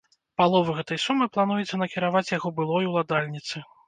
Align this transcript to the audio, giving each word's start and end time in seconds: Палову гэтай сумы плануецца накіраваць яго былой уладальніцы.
Палову 0.41 0.71
гэтай 0.77 0.99
сумы 1.03 1.27
плануецца 1.35 1.79
накіраваць 1.81 2.31
яго 2.37 2.53
былой 2.61 2.89
уладальніцы. 2.93 3.63